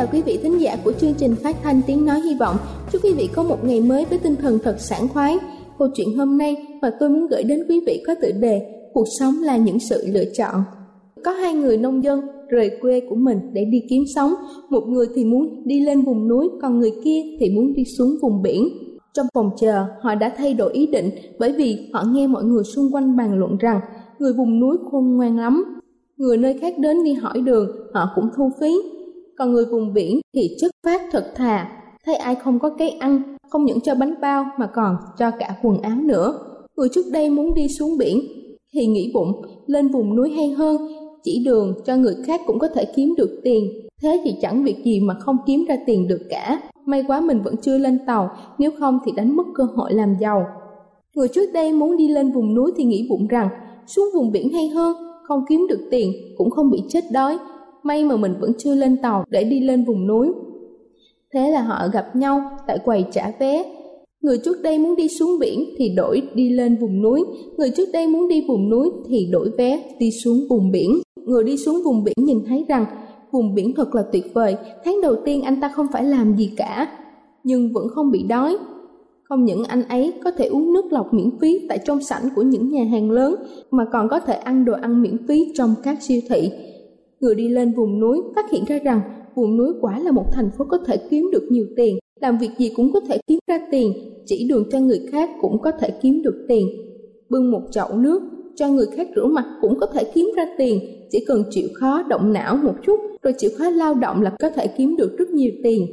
[0.00, 2.56] Chào quý vị thính giả của chương trình phát thanh tiếng nói hy vọng.
[2.92, 5.38] Chúc quý vị có một ngày mới với tinh thần thật sảng khoái.
[5.78, 8.62] Câu chuyện hôm nay mà tôi muốn gửi đến quý vị có tựa đề
[8.94, 10.54] Cuộc sống là những sự lựa chọn.
[11.24, 14.34] Có hai người nông dân rời quê của mình để đi kiếm sống.
[14.70, 18.16] Một người thì muốn đi lên vùng núi, còn người kia thì muốn đi xuống
[18.22, 18.68] vùng biển.
[19.14, 22.64] Trong phòng chờ, họ đã thay đổi ý định bởi vì họ nghe mọi người
[22.64, 23.80] xung quanh bàn luận rằng
[24.18, 25.64] người vùng núi khôn ngoan lắm.
[26.16, 28.72] Người nơi khác đến đi hỏi đường, họ cũng thu phí.
[29.40, 31.68] Còn người vùng biển thì chất phát thật thà,
[32.04, 35.56] thấy ai không có cái ăn, không những cho bánh bao mà còn cho cả
[35.62, 36.38] quần áo nữa.
[36.76, 38.20] Người trước đây muốn đi xuống biển
[38.72, 40.76] thì nghĩ bụng lên vùng núi hay hơn,
[41.22, 43.88] chỉ đường cho người khác cũng có thể kiếm được tiền.
[44.02, 46.60] Thế thì chẳng việc gì mà không kiếm ra tiền được cả.
[46.86, 50.16] May quá mình vẫn chưa lên tàu, nếu không thì đánh mất cơ hội làm
[50.20, 50.46] giàu.
[51.16, 53.48] Người trước đây muốn đi lên vùng núi thì nghĩ bụng rằng
[53.86, 57.38] xuống vùng biển hay hơn, không kiếm được tiền cũng không bị chết đói.
[57.82, 60.28] May mà mình vẫn chưa lên tàu để đi lên vùng núi.
[61.34, 63.64] Thế là họ gặp nhau tại quầy trả vé.
[64.20, 67.24] Người trước đây muốn đi xuống biển thì đổi đi lên vùng núi,
[67.56, 70.90] người trước đây muốn đi vùng núi thì đổi vé đi xuống vùng biển.
[71.26, 72.84] Người đi xuống vùng biển nhìn thấy rằng
[73.32, 76.50] vùng biển thật là tuyệt vời, tháng đầu tiên anh ta không phải làm gì
[76.56, 76.98] cả,
[77.44, 78.56] nhưng vẫn không bị đói.
[79.22, 82.42] Không những anh ấy có thể uống nước lọc miễn phí tại trong sảnh của
[82.42, 83.34] những nhà hàng lớn,
[83.70, 86.50] mà còn có thể ăn đồ ăn miễn phí trong các siêu thị.
[87.20, 89.00] Người đi lên vùng núi phát hiện ra rằng
[89.34, 92.50] vùng núi quả là một thành phố có thể kiếm được nhiều tiền, làm việc
[92.58, 93.92] gì cũng có thể kiếm ra tiền,
[94.26, 96.68] chỉ đường cho người khác cũng có thể kiếm được tiền.
[97.28, 98.22] Bưng một chậu nước
[98.56, 102.02] cho người khác rửa mặt cũng có thể kiếm ra tiền, chỉ cần chịu khó
[102.02, 105.30] động não một chút rồi chịu khó lao động là có thể kiếm được rất
[105.30, 105.86] nhiều tiền.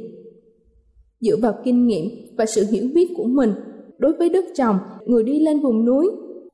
[1.20, 2.04] Dựa vào kinh nghiệm
[2.36, 3.52] và sự hiểu biết của mình,
[3.98, 6.10] đối với đất trồng, người đi lên vùng núi,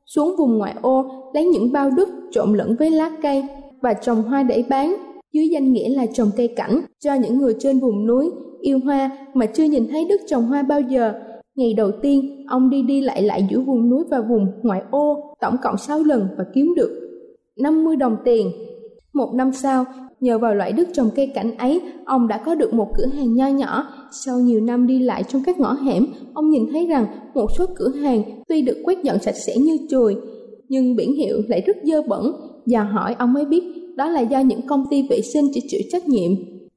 [0.06, 3.44] xuống vùng ngoại ô lấy những bao đất trộn lẫn với lá cây
[3.84, 4.96] và trồng hoa để bán
[5.32, 8.30] dưới danh nghĩa là trồng cây cảnh cho những người trên vùng núi
[8.60, 11.12] yêu hoa mà chưa nhìn thấy đất trồng hoa bao giờ.
[11.56, 15.36] Ngày đầu tiên, ông đi đi lại lại giữa vùng núi và vùng ngoại ô,
[15.40, 16.90] tổng cộng 6 lần và kiếm được
[17.56, 18.52] 50 đồng tiền.
[19.12, 19.84] Một năm sau,
[20.20, 23.34] nhờ vào loại đất trồng cây cảnh ấy, ông đã có được một cửa hàng
[23.34, 23.86] nho nhỏ.
[24.24, 27.66] Sau nhiều năm đi lại trong các ngõ hẻm, ông nhìn thấy rằng một số
[27.76, 30.16] cửa hàng tuy được quét dọn sạch sẽ như chùi,
[30.68, 32.32] nhưng biển hiệu lại rất dơ bẩn.
[32.66, 33.64] Dò hỏi ông mới biết
[33.96, 36.30] đó là do những công ty vệ sinh chỉ chịu trách nhiệm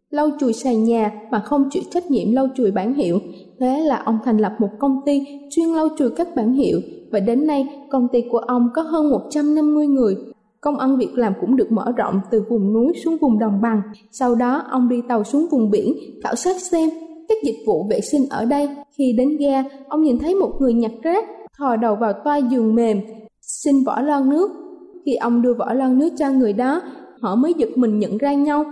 [0.10, 3.19] lau chùi sàn nhà mà không chịu trách nhiệm lau chùi bản hiệu.
[3.60, 6.80] Thế là ông thành lập một công ty chuyên lau chùi các bản hiệu
[7.12, 10.16] và đến nay công ty của ông có hơn 150 người.
[10.62, 13.81] Công ăn việc làm cũng được mở rộng từ vùng núi xuống vùng đồng bằng.
[14.12, 15.94] Sau đó ông đi tàu xuống vùng biển
[16.24, 16.89] khảo sát xem
[17.30, 18.69] các dịch vụ vệ sinh ở đây.
[18.98, 21.25] Khi đến ga, ông nhìn thấy một người nhặt rác,
[21.57, 23.01] thò đầu vào toa giường mềm,
[23.42, 24.66] xin bỏ lon nước.
[25.07, 26.81] Khi ông đưa vỏ lon nước cho người đó,
[27.21, 28.65] họ mới giật mình nhận ra nhau.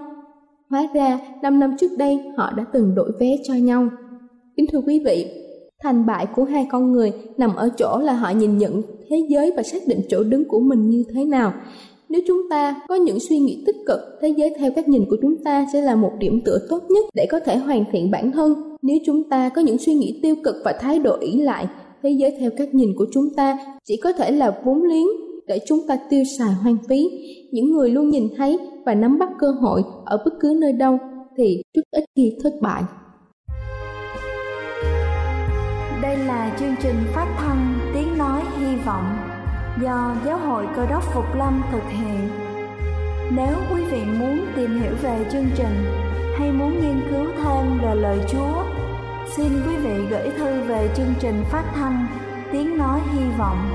[0.70, 3.88] Hóa ra, 5 năm trước đây họ đã từng đổi vé cho nhau.
[4.58, 5.28] Kính thưa quý vị,
[5.84, 9.54] thành bại của hai con người nằm ở chỗ là họ nhìn nhận thế giới
[9.58, 11.54] và xác định chỗ đứng của mình như thế nào.
[12.10, 15.06] Nếu nếu chúng ta có những suy nghĩ tích cực thế giới theo cách nhìn
[15.10, 18.12] của chúng ta sẽ là một điểm tựa tốt nhất để có thể hoàn thiện
[18.12, 21.42] bản thân nếu chúng ta có những suy nghĩ tiêu cực và thái độ ỷ
[21.42, 21.68] lại
[22.04, 25.08] thế giới theo cách nhìn của chúng ta chỉ có thể là vốn liếng
[25.48, 27.10] để chúng ta tiêu xài hoang phí.
[27.52, 30.98] Những người luôn nhìn thấy và nắm bắt cơ hội ở bất cứ nơi đâu
[31.38, 32.84] thì rất ít khi thất bại.
[36.02, 39.06] Đây là chương trình phát thanh tiếng nói hy vọng
[39.82, 42.30] do giáo hội cơ đốc phục lâm thực hiện.
[43.36, 45.76] Nếu quý vị muốn tìm hiểu về chương trình
[46.40, 48.64] hay muốn nghiên cứu thêm về lời chúa,
[49.38, 52.08] xin quý vị gửi thư về chương trình phát thanh
[52.52, 53.75] tiếng nói hy vọng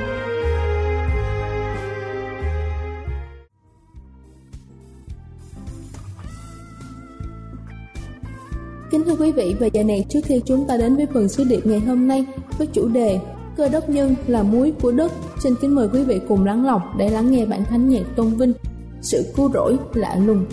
[8.91, 11.43] Kính thưa quý vị và giờ này trước khi chúng ta đến với phần sứ
[11.43, 12.25] điệp ngày hôm nay
[12.57, 13.19] với chủ đề
[13.57, 16.81] Cơ đốc nhân là muối của đất, xin kính mời quý vị cùng lắng lòng
[16.97, 18.53] để lắng nghe bản thánh nhạc tôn vinh.
[19.01, 20.45] Sự cứu rỗi lạ lùng.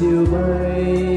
[0.00, 1.07] You by.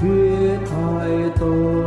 [0.00, 1.81] Thưa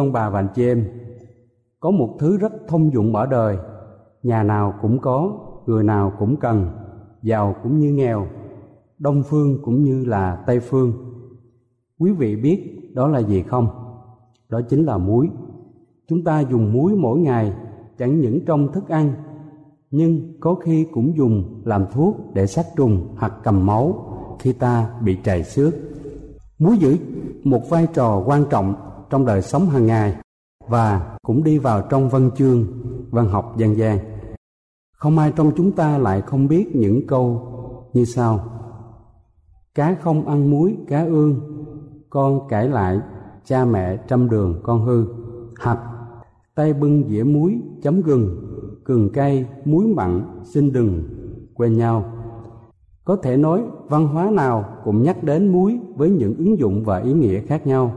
[0.00, 0.84] ông bà và anh chị em,
[1.80, 3.56] có một thứ rất thông dụng ở đời,
[4.22, 5.32] nhà nào cũng có,
[5.66, 6.70] người nào cũng cần,
[7.22, 8.26] giàu cũng như nghèo,
[8.98, 10.92] đông phương cũng như là tây phương.
[11.98, 13.68] Quý vị biết đó là gì không?
[14.48, 15.28] Đó chính là muối.
[16.08, 17.52] Chúng ta dùng muối mỗi ngày
[17.98, 19.12] chẳng những trong thức ăn
[19.90, 24.06] nhưng có khi cũng dùng làm thuốc để sát trùng hoặc cầm máu
[24.38, 25.74] khi ta bị trầy xước.
[26.58, 26.96] Muối giữ
[27.44, 28.74] một vai trò quan trọng
[29.10, 30.16] trong đời sống hàng ngày
[30.68, 32.66] và cũng đi vào trong văn chương,
[33.10, 33.98] văn học dân gian.
[34.96, 37.46] Không ai trong chúng ta lại không biết những câu
[37.92, 38.40] như sau.
[39.74, 41.40] Cá không ăn muối, cá ương,
[42.10, 43.00] con cãi lại,
[43.44, 45.04] cha mẹ trăm đường con hư.
[45.56, 45.80] Hạch,
[46.54, 48.36] tay bưng dĩa muối, chấm gừng,
[48.84, 51.04] cường cay, muối mặn, xin đừng
[51.54, 52.04] quên nhau.
[53.04, 56.98] Có thể nói văn hóa nào cũng nhắc đến muối với những ứng dụng và
[56.98, 57.92] ý nghĩa khác nhau.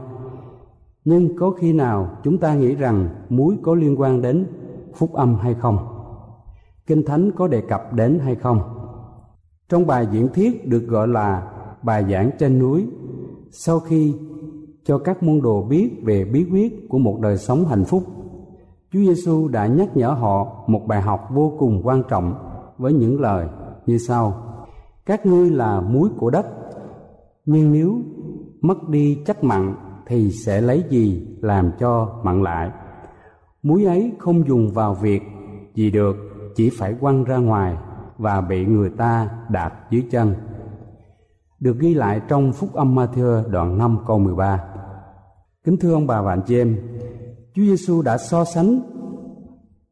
[1.04, 4.46] Nhưng có khi nào chúng ta nghĩ rằng muối có liên quan đến
[4.94, 5.78] phúc âm hay không?
[6.86, 8.60] Kinh Thánh có đề cập đến hay không?
[9.68, 12.86] Trong bài diễn thiết được gọi là bài giảng trên núi,
[13.50, 14.14] sau khi
[14.84, 18.02] cho các môn đồ biết về bí quyết của một đời sống hạnh phúc,
[18.92, 22.34] Chúa Giêsu đã nhắc nhở họ một bài học vô cùng quan trọng
[22.78, 23.48] với những lời
[23.86, 24.34] như sau:
[25.06, 26.46] Các ngươi là muối của đất,
[27.46, 28.02] nhưng nếu
[28.60, 29.74] mất đi chất mặn
[30.06, 32.70] thì sẽ lấy gì làm cho mặn lại?
[33.62, 35.22] Muối ấy không dùng vào việc
[35.74, 36.16] gì được,
[36.56, 37.76] chỉ phải quăng ra ngoài
[38.18, 40.34] và bị người ta đạp dưới chân.
[41.60, 44.64] Được ghi lại trong Phúc âm Matthew đoạn 5 câu 13.
[45.64, 46.76] Kính thưa ông bà và anh chị em,
[47.54, 48.80] Chúa Giêsu đã so sánh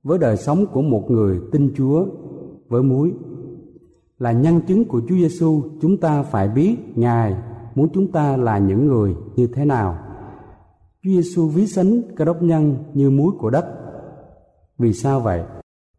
[0.02, 2.06] với đời sống của một người tin Chúa
[2.68, 3.12] với muối.
[4.18, 7.36] Là nhân chứng của Chúa Giêsu, chúng ta phải biết Ngài
[7.74, 9.98] muốn chúng ta là những người như thế nào.
[11.04, 13.64] Chúa Giêsu ví sánh cơ đốc nhân như muối của đất.
[14.78, 15.42] Vì sao vậy?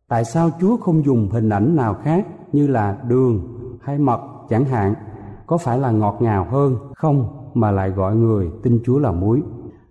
[0.08, 4.20] Tại sao Chúa không dùng hình ảnh nào khác như là đường hay mật
[4.50, 4.94] chẳng hạn?
[5.48, 9.42] Có phải là ngọt ngào hơn không mà lại gọi người tin Chúa là muối?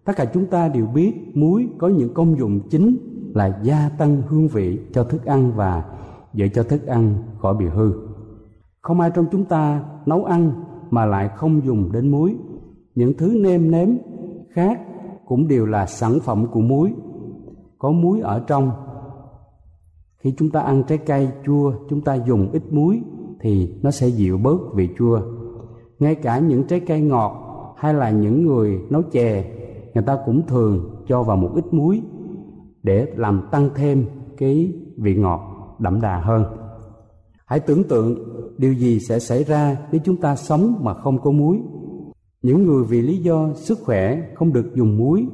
[0.05, 2.97] Tất cả chúng ta đều biết muối có những công dụng chính
[3.35, 5.85] là gia tăng hương vị cho thức ăn và
[6.35, 7.93] giữ cho thức ăn khỏi bị hư.
[8.83, 10.53] Không ai trong chúng ta nấu ăn
[10.91, 12.37] mà lại không dùng đến muối.
[12.95, 13.89] Những thứ nêm nếm
[14.51, 14.81] khác
[15.33, 16.93] cũng đều là sản phẩm của muối.
[17.79, 18.71] Có muối ở trong.
[20.19, 23.03] Khi chúng ta ăn trái cây chua, chúng ta dùng ít muối
[23.41, 25.21] thì nó sẽ dịu bớt vị chua.
[25.99, 27.33] Ngay cả những trái cây ngọt
[27.77, 29.53] hay là những người nấu chè,
[29.95, 32.03] người ta cũng thường cho vào một ít muối
[32.83, 34.07] để làm tăng thêm
[34.39, 35.41] cái vị ngọt
[35.79, 36.45] đậm đà hơn.
[37.47, 38.19] Hãy tưởng tượng
[38.59, 41.63] điều gì sẽ xảy ra nếu chúng ta sống mà không có muối.
[42.43, 45.27] Những người vì lý do sức khỏe không được dùng muối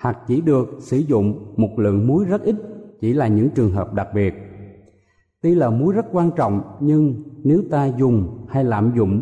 [0.00, 2.56] hoặc chỉ được sử dụng một lượng muối rất ít
[3.00, 4.34] chỉ là những trường hợp đặc biệt.
[5.42, 9.20] Tuy là muối rất quan trọng nhưng nếu ta dùng hay lạm dụng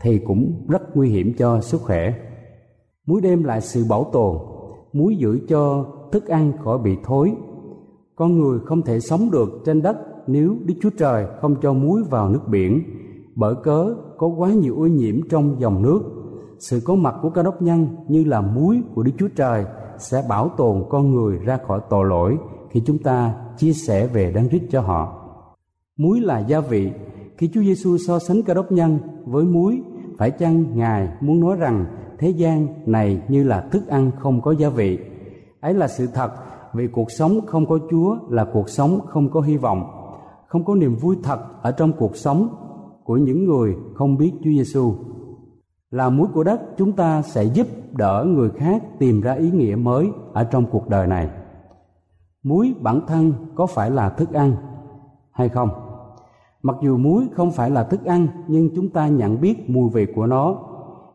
[0.00, 2.14] thì cũng rất nguy hiểm cho sức khỏe.
[3.06, 4.36] Muối đem lại sự bảo tồn,
[4.92, 7.32] muối giữ cho thức ăn khỏi bị thối.
[8.16, 9.96] Con người không thể sống được trên đất
[10.26, 12.82] nếu Đức Chúa Trời không cho muối vào nước biển,
[13.34, 16.17] bởi cớ có quá nhiều ô nhiễm trong dòng nước.
[16.58, 19.64] Sự có mặt của Cơ đốc nhân như là muối của Đức Chúa Trời
[19.98, 22.38] sẽ bảo tồn con người ra khỏi tội lỗi
[22.70, 25.14] khi chúng ta chia sẻ về đấng Christ cho họ.
[25.96, 26.92] Muối là gia vị.
[27.36, 29.82] Khi Chúa Giêsu so sánh Cơ đốc nhân với muối,
[30.18, 31.86] phải chăng Ngài muốn nói rằng
[32.18, 34.98] thế gian này như là thức ăn không có gia vị?
[35.60, 36.30] Ấy là sự thật
[36.74, 39.98] vì cuộc sống không có Chúa là cuộc sống không có hy vọng
[40.48, 42.48] không có niềm vui thật ở trong cuộc sống
[43.04, 44.94] của những người không biết Chúa Giêsu.
[45.90, 49.76] Là muối của đất, chúng ta sẽ giúp đỡ người khác tìm ra ý nghĩa
[49.76, 51.30] mới ở trong cuộc đời này.
[52.42, 54.52] Muối bản thân có phải là thức ăn
[55.32, 55.68] hay không?
[56.62, 60.06] Mặc dù muối không phải là thức ăn, nhưng chúng ta nhận biết mùi vị
[60.14, 60.56] của nó.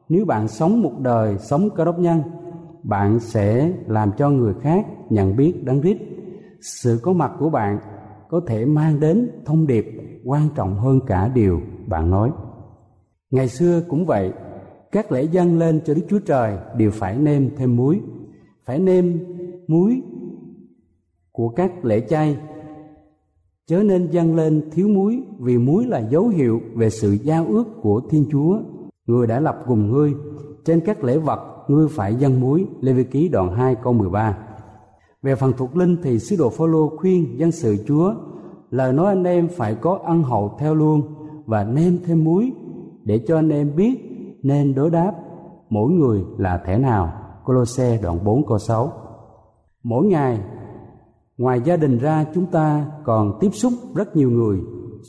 [0.09, 2.21] Nếu bạn sống một đời sống cơ đốc nhân,
[2.83, 5.97] bạn sẽ làm cho người khác nhận biết đấng rít
[6.61, 7.79] Sự có mặt của bạn
[8.29, 9.85] có thể mang đến thông điệp
[10.25, 12.31] quan trọng hơn cả điều bạn nói.
[13.31, 14.33] Ngày xưa cũng vậy,
[14.93, 18.01] các lễ dân lên cho Đức Chúa Trời đều phải nêm thêm muối,
[18.65, 19.19] phải nêm
[19.67, 20.01] muối
[21.31, 22.37] của các lễ chay
[23.67, 27.63] chớ nên dâng lên thiếu muối vì muối là dấu hiệu về sự giao ước
[27.81, 28.59] của Thiên Chúa.
[29.07, 30.13] Người đã lập cùng ngươi
[30.65, 34.37] trên các lễ vật ngươi phải dâng muối Lê Vi Ký đoạn 2 câu 13.
[35.21, 38.13] Về phần thuộc linh thì sứ đồ Phaolô khuyên dân sự Chúa
[38.71, 41.01] lời nói anh em phải có ăn hậu theo luôn
[41.45, 42.51] và nêm thêm muối
[43.03, 44.12] để cho anh em biết
[44.43, 45.13] nên đối đáp
[45.69, 47.13] mỗi người là thể nào.
[47.45, 48.91] Colosse đoạn 4 câu 6
[49.83, 50.39] Mỗi ngày,
[51.37, 54.59] ngoài gia đình ra chúng ta còn tiếp xúc rất nhiều người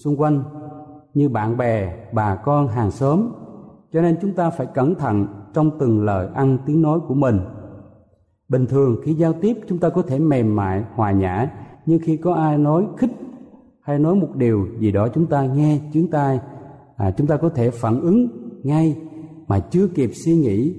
[0.04, 0.42] xung quanh
[1.14, 3.32] như bạn bè, bà con, hàng xóm.
[3.92, 7.40] Cho nên chúng ta phải cẩn thận trong từng lời ăn tiếng nói của mình
[8.48, 11.50] bình thường khi giao tiếp chúng ta có thể mềm mại hòa nhã
[11.86, 13.10] nhưng khi có ai nói khích
[13.80, 16.38] hay nói một điều gì đó chúng ta nghe chúng ta
[16.96, 18.28] à, chúng ta có thể phản ứng
[18.62, 18.96] ngay
[19.48, 20.74] mà chưa kịp suy nghĩ,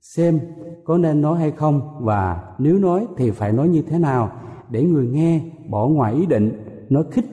[0.00, 0.40] xem
[0.84, 4.32] có nên nói hay không và nếu nói thì phải nói như thế nào
[4.70, 6.66] để người nghe bỏ ngoài ý định.
[6.88, 7.26] Nói khích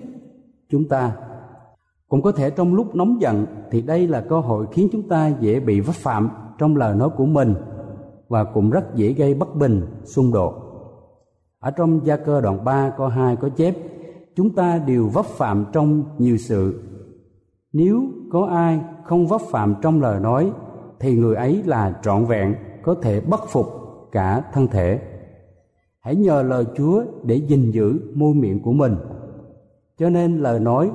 [0.70, 1.16] chúng ta.
[2.08, 5.28] Cũng có thể trong lúc nóng giận thì đây là cơ hội khiến chúng ta
[5.40, 7.56] dễ bị vấp phạm trong lời nói của mình
[8.28, 10.54] và cũng rất dễ gây bất bình, xung đột.
[11.60, 13.76] Ở trong gia cơ đoạn 3 câu 2 có chép,
[14.36, 16.82] chúng ta đều vấp phạm trong nhiều sự
[17.74, 20.52] nếu có ai không vấp phạm trong lời nói,
[21.00, 23.68] thì người ấy là trọn vẹn, có thể bất phục
[24.12, 25.00] cả thân thể
[26.00, 28.96] hãy nhờ lời chúa để gìn giữ môi miệng của mình
[29.98, 30.92] cho nên lời nói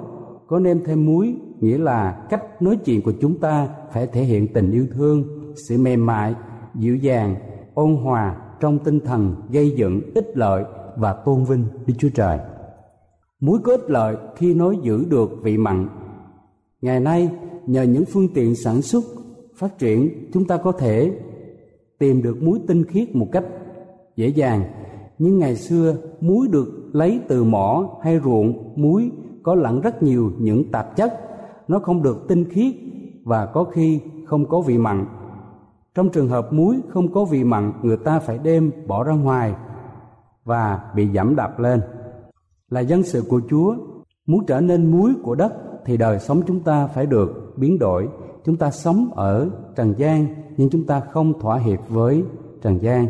[0.47, 4.53] có nêm thêm muối, nghĩa là cách nói chuyện của chúng ta phải thể hiện
[4.53, 5.25] tình yêu thương,
[5.69, 6.35] sự mềm mại,
[6.75, 7.37] dịu dàng,
[7.75, 10.65] ôn hòa trong tinh thần gây dựng, ích lợi
[10.97, 12.39] và tôn vinh Đức Chúa Trời.
[13.41, 15.89] Muối có ích lợi khi nói giữ được vị mặn.
[16.83, 17.31] Ngày nay,
[17.67, 19.05] nhờ những phương tiện sản xuất
[19.57, 21.13] phát triển, chúng ta có thể
[21.99, 23.45] tìm được muối tinh khiết một cách
[24.17, 24.65] dễ dàng.
[25.19, 29.11] Nhưng ngày xưa, muối được lấy từ mỏ hay ruộng, muối
[29.43, 31.13] có lẫn rất nhiều những tạp chất,
[31.69, 32.75] nó không được tinh khiết
[33.25, 35.07] và có khi không có vị mặn
[35.95, 39.55] trong trường hợp muối không có vị mặn, người ta phải đem bỏ ra ngoài
[40.45, 41.81] và bị giảm đạp lên.
[42.71, 43.77] Là dân sự của Chúa,
[44.27, 45.53] muốn trở nên muối của đất
[45.85, 48.09] thì đời sống chúng ta phải được biến đổi.
[48.45, 52.25] Chúng ta sống ở trần gian nhưng chúng ta không thỏa hiệp với
[52.63, 53.07] trần gian,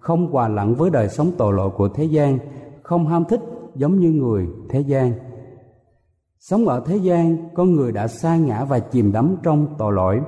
[0.00, 2.38] không hòa lặng với đời sống tội lỗi của thế gian,
[2.82, 3.40] không ham thích
[3.74, 5.12] giống như người thế gian.
[6.38, 10.20] Sống ở thế gian, con người đã sa ngã và chìm đắm trong tội lỗi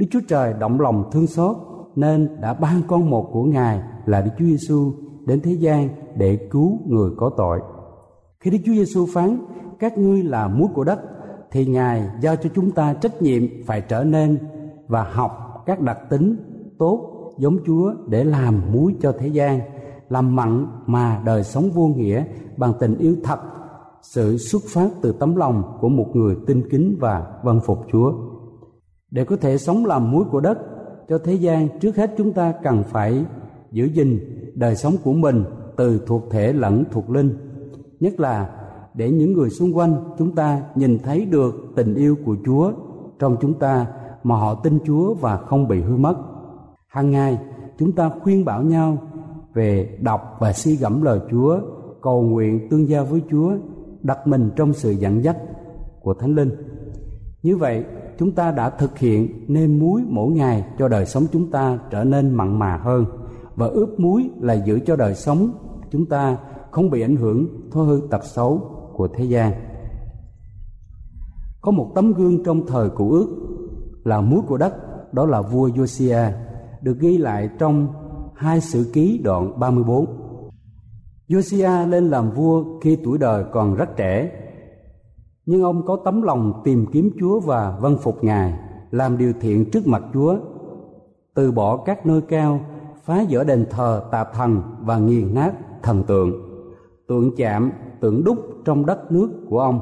[0.00, 1.56] Đức Chúa Trời động lòng thương xót
[1.96, 4.92] nên đã ban con một của Ngài là Đức Chúa Giêsu
[5.26, 7.60] đến thế gian để cứu người có tội.
[8.40, 9.38] Khi Đức Chúa Giêsu phán
[9.78, 11.00] các ngươi là muối của đất
[11.50, 14.38] thì Ngài giao cho chúng ta trách nhiệm phải trở nên
[14.88, 16.36] và học các đặc tính
[16.78, 19.60] tốt giống Chúa để làm muối cho thế gian,
[20.08, 22.24] làm mặn mà đời sống vô nghĩa
[22.56, 23.38] bằng tình yêu thật,
[24.02, 28.12] sự xuất phát từ tấm lòng của một người tin kính và vâng phục Chúa.
[29.10, 30.58] Để có thể sống làm muối của đất
[31.08, 33.24] cho thế gian trước hết chúng ta cần phải
[33.72, 34.18] giữ gìn
[34.54, 35.44] đời sống của mình
[35.76, 37.36] từ thuộc thể lẫn thuộc linh
[38.00, 38.59] nhất là
[38.94, 42.72] để những người xung quanh chúng ta nhìn thấy được tình yêu của chúa
[43.18, 43.86] trong chúng ta
[44.22, 46.14] mà họ tin chúa và không bị hư mất.
[46.88, 47.38] Hàng ngày,
[47.78, 48.98] chúng ta khuyên bảo nhau
[49.54, 51.58] về đọc và suy gẫm lời chúa,
[52.02, 53.52] cầu nguyện tương giao với chúa,
[54.02, 55.36] đặt mình trong sự dẫn dắt
[56.02, 56.50] của thánh linh.
[57.42, 57.84] Như vậy,
[58.18, 62.04] chúng ta đã thực hiện nêm muối mỗi ngày cho đời sống chúng ta trở
[62.04, 63.04] nên mặn mà hơn.
[63.56, 65.50] Và ướp muối là giữ cho đời sống
[65.90, 66.36] chúng ta
[66.70, 69.52] không bị ảnh hưởng thói hư tật xấu của thế gian.
[71.60, 73.28] Có một tấm gương trong thời cũ ước
[74.04, 74.74] là muối của đất
[75.12, 76.30] đó là vua Josia
[76.82, 77.88] được ghi lại trong
[78.36, 80.06] hai sử ký đoạn 34
[81.28, 84.30] Josia lên làm vua khi tuổi đời còn rất trẻ
[85.46, 88.54] nhưng ông có tấm lòng tìm kiếm Chúa và vâng phục Ngài,
[88.90, 90.36] làm điều thiện trước mặt Chúa,
[91.34, 92.60] từ bỏ các nơi cao,
[93.04, 96.32] phá vỡ đền thờ tà thần và nghiền nát thần tượng,
[97.08, 99.80] tượng chạm, tượng đúc trong đất nước của ông.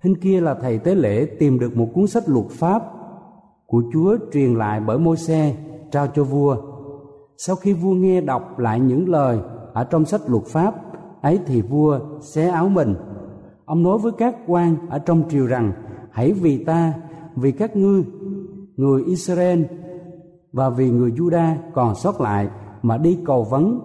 [0.00, 2.82] Hình kia là thầy tế lễ tìm được một cuốn sách luật pháp
[3.66, 5.56] của Chúa truyền lại bởi môi xe
[5.90, 6.56] trao cho vua.
[7.36, 9.38] Sau khi vua nghe đọc lại những lời
[9.72, 10.74] ở trong sách luật pháp,
[11.22, 12.94] ấy thì vua xé áo mình
[13.64, 15.72] ông nói với các quan ở trong triều rằng,
[16.10, 16.94] hãy vì ta,
[17.36, 18.04] vì các ngươi
[18.76, 19.62] người Israel
[20.52, 22.48] và vì người Juda còn sót lại
[22.82, 23.80] mà đi cầu vấn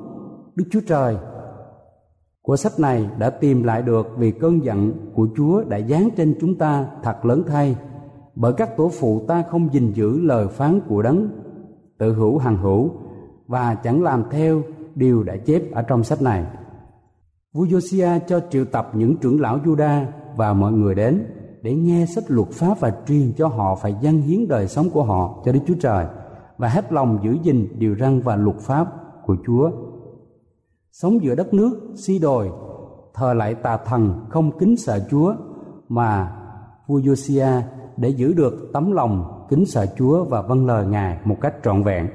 [0.56, 1.18] Đức Chúa Trời.
[2.42, 6.36] Của sách này đã tìm lại được vì cơn giận của Chúa đã giáng trên
[6.42, 7.76] chúng ta thật lớn thay
[8.36, 11.30] bởi các tổ phụ ta không gìn giữ lời phán của đấng,
[11.98, 12.92] tự hữu hằng hữu,
[13.48, 14.62] và chẳng làm theo
[14.96, 16.46] điều đã chép ở trong sách này.
[17.54, 21.26] Vua Josia cho triệu tập những trưởng lão Juda và mọi người đến
[21.62, 25.04] để nghe sách luật pháp và truyền cho họ phải dâng hiến đời sống của
[25.04, 26.06] họ cho Đức Chúa Trời,
[26.58, 28.88] và hết lòng giữ gìn điều răn và luật pháp
[29.26, 29.72] của Chúa.
[30.92, 32.52] Sống giữa đất nước si đồi,
[33.14, 35.34] thờ lại tà thần không kính sợ Chúa
[35.90, 36.32] mà
[36.88, 37.62] vua Josia
[37.98, 41.84] để giữ được tấm lòng kính sợ Chúa và vâng lời Ngài một cách trọn
[41.84, 42.10] vẹn.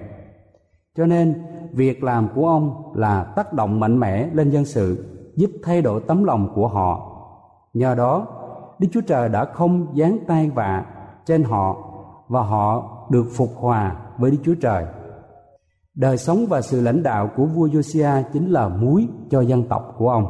[0.96, 5.04] Cho nên, việc làm của ông là tác động mạnh mẽ lên dân sự
[5.36, 7.12] giúp thay đổi tấm lòng của họ.
[7.74, 8.26] Nhờ đó,
[8.78, 10.84] Đức Chúa Trời đã không giáng tay vạ
[11.26, 11.76] trên họ
[12.28, 14.84] và họ được phục hòa với Đức Chúa Trời.
[15.96, 19.94] Đời sống và sự lãnh đạo của vua Josiah chính là muối cho dân tộc
[19.98, 20.24] của ông.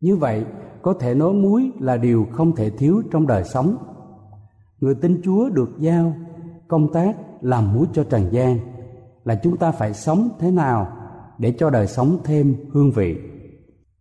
[0.00, 0.44] Như vậy,
[0.82, 3.76] có thể nói muối là điều không thể thiếu trong đời sống.
[4.80, 6.14] Người tin chúa được giao
[6.68, 8.58] công tác làm muối cho trần gian
[9.24, 10.86] là chúng ta phải sống thế nào
[11.38, 13.16] để cho đời sống thêm hương vị?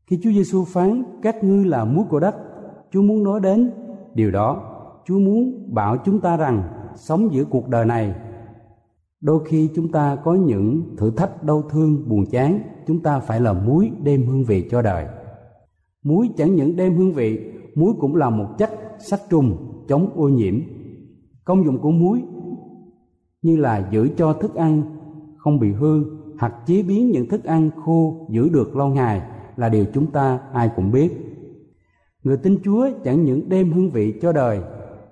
[0.05, 2.35] Khi Chúa Giêsu phán các ngươi là muối của đất
[2.91, 3.71] Chúa muốn nói đến
[4.13, 4.61] điều đó.
[5.05, 6.63] Chúa muốn bảo chúng ta rằng
[6.95, 8.15] sống giữa cuộc đời này
[9.21, 13.41] đôi khi chúng ta có những thử thách đau thương, buồn chán, chúng ta phải
[13.41, 15.07] là muối đem hương vị cho đời.
[16.03, 20.29] Muối chẳng những đem hương vị, muối cũng là một chất sát trùng chống ô
[20.29, 20.59] nhiễm.
[21.45, 22.23] Công dụng của muối
[23.41, 24.81] như là giữ cho thức ăn
[25.37, 26.05] không bị hư
[26.39, 29.21] hoặc chế biến những thức ăn khô giữ được lâu ngày
[29.55, 31.11] là điều chúng ta ai cũng biết.
[32.23, 34.61] Người tin chúa chẳng những đem hương vị cho đời,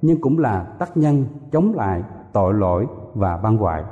[0.01, 3.83] nhưng cũng là tác nhân chống lại tội lỗi và băng hoại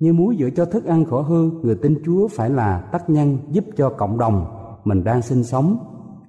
[0.00, 3.38] như muối giữ cho thức ăn khỏi hư, người tin chúa phải là tác nhân
[3.50, 4.46] giúp cho cộng đồng
[4.84, 5.78] mình đang sinh sống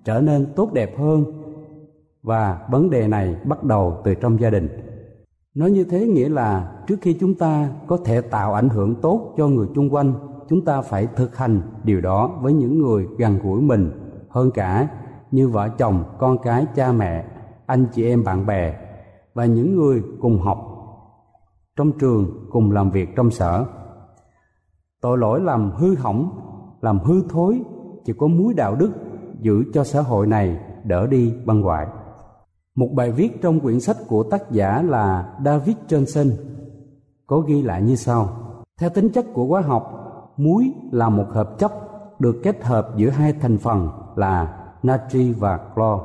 [0.05, 1.23] trở nên tốt đẹp hơn.
[2.23, 4.67] Và vấn đề này bắt đầu từ trong gia đình.
[5.55, 9.33] Nói như thế nghĩa là trước khi chúng ta có thể tạo ảnh hưởng tốt
[9.37, 10.13] cho người chung quanh,
[10.49, 13.91] chúng ta phải thực hành điều đó với những người gần gũi mình,
[14.29, 14.87] hơn cả
[15.31, 17.25] như vợ chồng, con cái, cha mẹ,
[17.65, 18.75] anh chị em, bạn bè
[19.33, 20.76] và những người cùng học
[21.77, 23.65] trong trường cùng làm việc trong sở
[25.01, 26.29] tội lỗi làm hư hỏng
[26.81, 27.61] làm hư thối
[28.05, 28.91] chỉ có muối đạo đức
[29.39, 31.87] giữ cho xã hội này đỡ đi băng hoại
[32.75, 36.31] một bài viết trong quyển sách của tác giả là David Johnson
[37.27, 38.29] có ghi lại như sau.
[38.79, 39.93] Theo tính chất của hóa học,
[40.37, 41.71] muối là một hợp chất
[42.19, 45.99] được kết hợp giữa hai thành phần là natri và clo.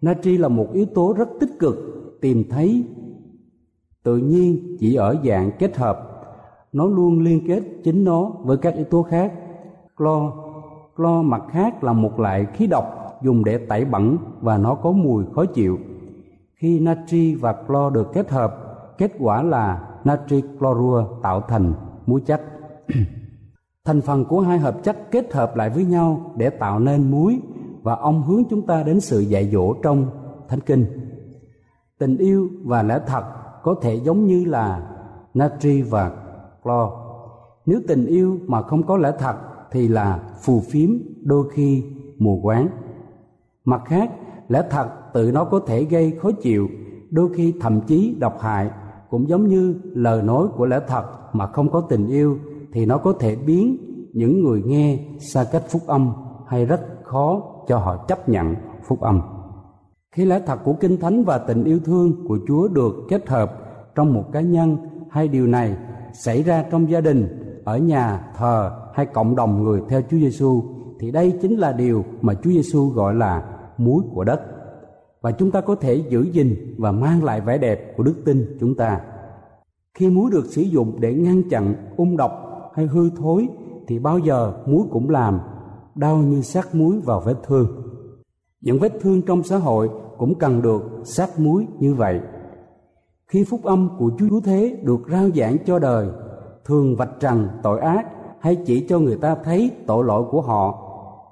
[0.00, 1.76] Natri là một yếu tố rất tích cực
[2.20, 2.84] tìm thấy
[4.04, 6.10] tự nhiên chỉ ở dạng kết hợp.
[6.72, 9.32] Nó luôn liên kết chính nó với các yếu tố khác.
[9.96, 10.32] Clo,
[10.96, 12.84] clo mặt khác là một loại khí độc
[13.22, 15.78] dùng để tẩy bẩn và nó có mùi khó chịu.
[16.54, 18.56] Khi natri và clo được kết hợp,
[18.98, 21.72] kết quả là natri clorua tạo thành
[22.06, 22.42] muối chất.
[23.84, 27.40] Thành phần của hai hợp chất kết hợp lại với nhau để tạo nên muối
[27.82, 30.06] và ông hướng chúng ta đến sự dạy dỗ trong
[30.48, 30.86] Thánh Kinh.
[31.98, 33.24] Tình yêu và lẽ thật
[33.64, 34.82] có thể giống như là
[35.34, 36.12] natri và
[36.62, 36.90] clo.
[37.66, 39.34] Nếu tình yêu mà không có lẽ thật
[39.70, 40.90] thì là phù phiếm,
[41.22, 41.84] đôi khi
[42.18, 42.68] mù quáng.
[43.64, 44.10] Mặt khác,
[44.48, 46.68] lẽ thật tự nó có thể gây khó chịu,
[47.10, 48.70] đôi khi thậm chí độc hại.
[49.10, 52.38] Cũng giống như lời nói của lẽ thật mà không có tình yêu
[52.72, 53.76] thì nó có thể biến
[54.12, 56.12] những người nghe xa cách phúc âm
[56.46, 58.54] hay rất khó cho họ chấp nhận
[58.88, 59.20] phúc âm
[60.14, 63.58] khi lẽ thật của kinh thánh và tình yêu thương của chúa được kết hợp
[63.94, 64.76] trong một cá nhân
[65.10, 65.76] hay điều này
[66.12, 67.28] xảy ra trong gia đình,
[67.64, 70.62] ở nhà, thờ hay cộng đồng người theo Chúa Giêsu
[71.00, 73.44] thì đây chính là điều mà Chúa Giêsu gọi là
[73.78, 74.40] muối của đất.
[75.20, 78.56] Và chúng ta có thể giữ gìn và mang lại vẻ đẹp của đức tin
[78.60, 79.00] chúng ta.
[79.94, 82.32] Khi muối được sử dụng để ngăn chặn ung độc
[82.74, 83.48] hay hư thối,
[83.86, 85.40] thì bao giờ muối cũng làm
[85.94, 87.66] đau như sát muối vào vết thương.
[88.60, 92.20] Những vết thương trong xã hội cũng cần được sát muối như vậy.
[93.26, 96.08] Khi phúc âm của Chúa Thế được rao giảng cho đời,
[96.64, 98.06] thường vạch trần tội ác
[98.40, 100.80] hay chỉ cho người ta thấy tội lỗi của họ,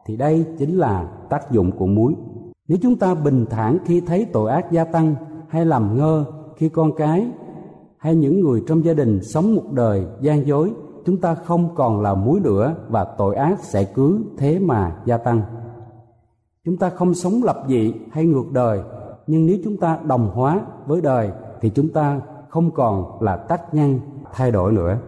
[0.07, 2.15] thì đây chính là tác dụng của muối.
[2.69, 5.15] Nếu chúng ta bình thản khi thấy tội ác gia tăng
[5.49, 6.25] hay làm ngơ
[6.57, 7.27] khi con cái
[7.99, 10.73] hay những người trong gia đình sống một đời gian dối,
[11.05, 15.17] chúng ta không còn là muối nữa và tội ác sẽ cứ thế mà gia
[15.17, 15.43] tăng
[16.65, 18.81] chúng ta không sống lập dị hay ngược đời,
[19.27, 23.75] nhưng nếu chúng ta đồng hóa với đời thì chúng ta không còn là tác
[23.75, 24.01] nhân
[24.33, 24.99] thay đổi nữa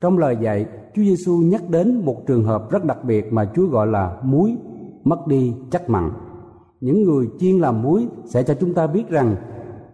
[0.00, 3.66] trong lời dạy, Chúa Giêsu nhắc đến một trường hợp rất đặc biệt mà Chúa
[3.66, 4.56] gọi là muối
[5.04, 6.10] mất đi chất mặn
[6.80, 9.36] những người chuyên làm muối sẽ cho chúng ta biết rằng,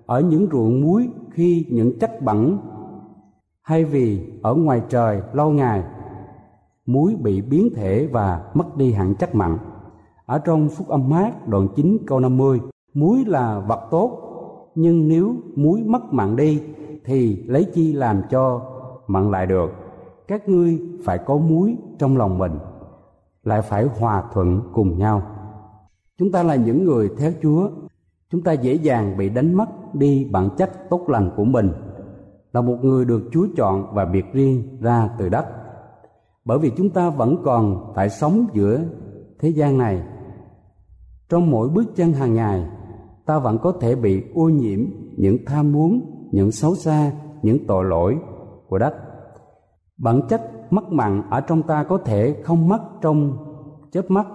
[0.07, 2.59] ở những ruộng muối khi những chất bẩn
[3.63, 5.83] hay vì ở ngoài trời lâu ngày,
[6.87, 9.59] muối bị biến thể và mất đi hẳn chất mặn.
[10.33, 12.61] Ở trong Phúc âm mát đoạn 9 câu 50,
[12.95, 14.19] muối là vật tốt,
[14.75, 16.63] nhưng nếu muối mất mặn đi
[17.05, 18.61] thì lấy chi làm cho
[19.07, 19.71] mặn lại được.
[20.29, 22.53] Các ngươi phải có muối trong lòng mình,
[23.45, 25.23] lại phải hòa thuận cùng nhau.
[26.19, 27.71] Chúng ta là những người theo chúa.
[28.31, 31.73] Chúng ta dễ dàng bị đánh mất đi bản chất tốt lành của mình.
[32.53, 35.47] Là một người được chúa chọn và biệt riêng ra từ đất.
[36.45, 38.81] Bởi vì chúng ta vẫn còn phải sống giữa
[39.39, 40.03] thế gian này
[41.33, 42.67] trong mỗi bước chân hàng ngày
[43.27, 44.81] ta vẫn có thể bị ô nhiễm
[45.17, 46.01] những tham muốn
[46.33, 48.19] những xấu xa những tội lỗi
[48.69, 48.95] của đất
[49.99, 53.37] bản chất mất mặn ở trong ta có thể không mất trong
[53.93, 54.27] chớp mắt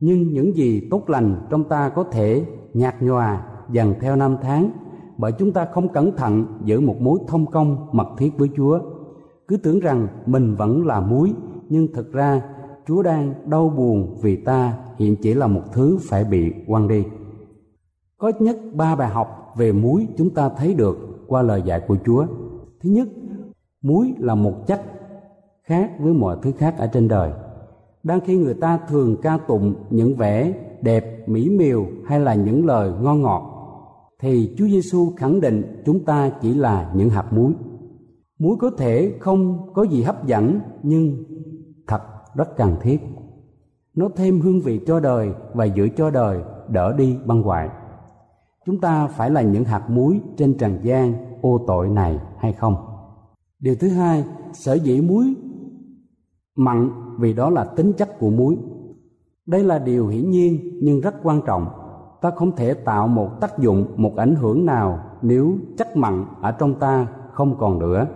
[0.00, 4.70] nhưng những gì tốt lành trong ta có thể nhạt nhòa dần theo năm tháng
[5.18, 8.78] bởi chúng ta không cẩn thận giữ một mối thông công mật thiết với Chúa.
[9.48, 11.34] Cứ tưởng rằng mình vẫn là muối,
[11.68, 12.42] nhưng thực ra
[12.86, 17.04] Chúa đang đau buồn vì ta hiện chỉ là một thứ phải bị quăng đi.
[18.18, 21.96] Có nhất ba bài học về muối chúng ta thấy được qua lời dạy của
[22.06, 22.26] Chúa.
[22.82, 23.08] Thứ nhất,
[23.82, 24.82] muối là một chất
[25.62, 27.32] khác với mọi thứ khác ở trên đời.
[28.02, 32.66] Đang khi người ta thường ca tụng những vẻ đẹp, mỹ miều hay là những
[32.66, 33.50] lời ngon ngọt,
[34.20, 37.52] thì Chúa Giêsu khẳng định chúng ta chỉ là những hạt muối.
[38.38, 41.24] Muối có thể không có gì hấp dẫn nhưng
[41.86, 42.00] thật
[42.34, 43.00] rất cần thiết.
[43.96, 47.68] Nó thêm hương vị cho đời và giữ cho đời, đỡ đi băng hoại.
[48.66, 52.76] Chúng ta phải là những hạt muối trên trần gian, ô tội này hay không?
[53.60, 55.34] Điều thứ hai, sở dĩ muối
[56.56, 58.56] mặn vì đó là tính chất của muối.
[59.46, 61.66] Đây là điều hiển nhiên nhưng rất quan trọng.
[62.22, 66.52] Ta không thể tạo một tác dụng, một ảnh hưởng nào nếu chất mặn ở
[66.52, 68.06] trong ta không còn nữa.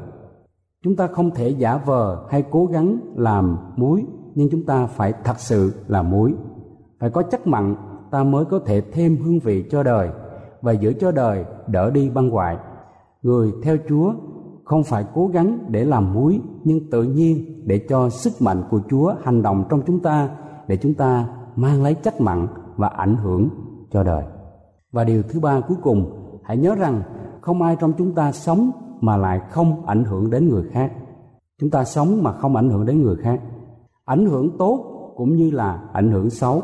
[0.85, 4.07] Chúng ta không thể giả vờ hay cố gắng làm muối
[4.38, 6.35] nhưng chúng ta phải thật sự là muối.
[6.98, 7.77] Phải có chất mặn,
[8.11, 10.11] ta mới có thể thêm hương vị cho đời
[10.62, 12.57] và giữ cho đời đỡ đi băng hoại.
[13.22, 14.12] Người theo chúa
[14.64, 18.81] không phải cố gắng để làm muối, nhưng tự nhiên để cho sức mạnh của
[18.90, 20.31] chúa hành động trong chúng ta,
[20.68, 22.46] để chúng ta mang lấy chất mặn
[22.77, 23.48] và ảnh hưởng
[23.90, 24.24] cho đời.
[24.92, 26.11] Và điều thứ ba cuối cùng,
[26.44, 27.03] hãy nhớ rằng
[27.40, 28.70] không ai trong chúng ta sống
[29.01, 30.92] mà lại không ảnh hưởng đến người khác.
[31.61, 33.40] Chúng ta sống mà không ảnh hưởng đến người khác
[34.09, 34.85] ảnh hưởng tốt
[35.16, 36.62] cũng như là ảnh hưởng xấu.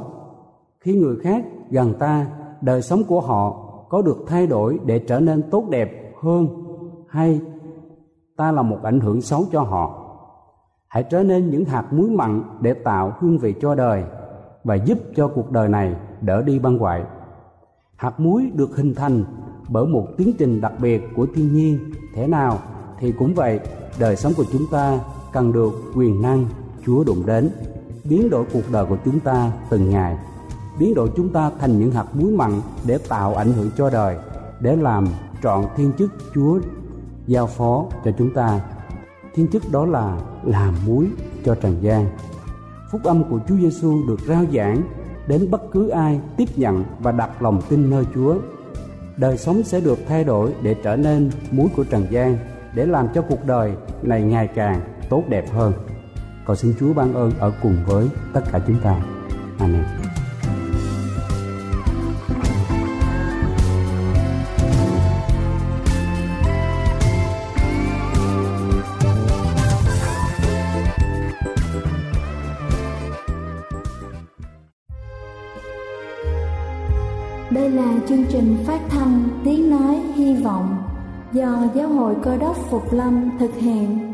[0.80, 2.26] Khi người khác gần ta,
[2.60, 3.50] đời sống của họ
[3.88, 6.48] có được thay đổi để trở nên tốt đẹp hơn
[7.08, 7.40] hay
[8.36, 10.00] ta là một ảnh hưởng xấu cho họ?
[10.88, 14.04] Hãy trở nên những hạt muối mặn để tạo hương vị cho đời
[14.64, 17.04] và giúp cho cuộc đời này đỡ đi băng hoại.
[17.96, 19.24] Hạt muối được hình thành
[19.68, 21.78] bởi một tiến trình đặc biệt của thiên nhiên.
[22.14, 22.58] Thế nào
[22.98, 23.60] thì cũng vậy,
[24.00, 25.00] đời sống của chúng ta
[25.32, 26.46] cần được quyền năng
[26.86, 27.50] chúa đụng đến
[28.04, 30.16] biến đổi cuộc đời của chúng ta từng ngày
[30.78, 34.16] biến đổi chúng ta thành những hạt muối mặn để tạo ảnh hưởng cho đời
[34.60, 35.08] để làm
[35.42, 36.60] trọn thiên chức Chúa
[37.26, 38.60] giao phó cho chúng ta.
[39.34, 41.06] Thiên chức đó là làm muối
[41.44, 42.06] cho trần gian.
[42.92, 44.82] Phúc âm của Chúa Giêsu được rao giảng
[45.28, 48.36] đến bất cứ ai tiếp nhận và đặt lòng tin nơi Chúa.
[49.16, 52.38] Đời sống sẽ được thay đổi để trở nên muối của trần gian,
[52.74, 55.72] để làm cho cuộc đời này ngày càng tốt đẹp hơn.
[56.46, 58.96] Cầu xin Chúa ban ơn ở cùng với tất cả chúng ta.
[59.58, 59.84] Amen.
[77.50, 80.76] Đây là chương trình phát thanh Tiếng Nói Hy Vọng
[81.32, 84.13] do Giáo hội Cơ đốc Phục Lâm thực hiện.